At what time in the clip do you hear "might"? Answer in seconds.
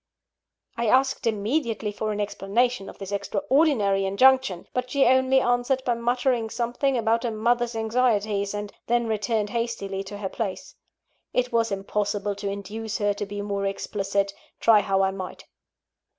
15.11-15.45